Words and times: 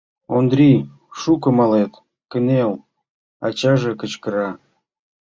Ондрий, 0.35 0.77
шуко 1.19 1.49
малет, 1.57 1.93
кынел!— 2.31 2.73
ачаже 3.45 3.91
кычкыра. 3.99 4.49